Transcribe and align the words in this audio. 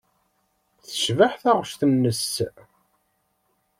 Tecbeḥ 0.85 1.33
taɣect-nnes. 1.43 2.29